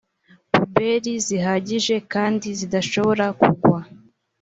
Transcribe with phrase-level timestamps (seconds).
[0.53, 3.79] pubeli zihagije kandi zidashobora kugwa